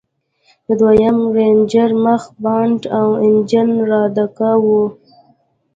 د 0.65 0.67
دويم 0.79 1.17
رېنجر 1.35 1.89
مخ 2.03 2.23
بانټ 2.43 2.81
او 2.99 3.07
انجن 3.27 3.69
لادرکه 3.89 4.51
و. 4.63 4.65